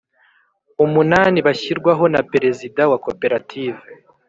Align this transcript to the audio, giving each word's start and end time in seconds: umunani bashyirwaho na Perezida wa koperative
umunani 0.85 1.37
bashyirwaho 1.47 2.03
na 2.13 2.21
Perezida 2.31 2.81
wa 2.91 2.97
koperative 3.05 3.81